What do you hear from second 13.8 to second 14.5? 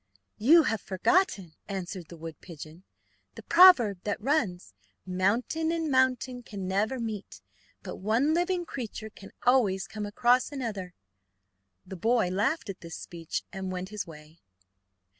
his way.